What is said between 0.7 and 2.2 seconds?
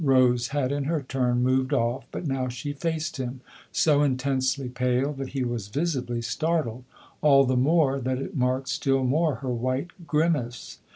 in her turn moved off,